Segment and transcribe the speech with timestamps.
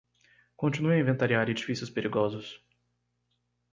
[0.57, 2.59] Continue a inventariar edifícios perigosos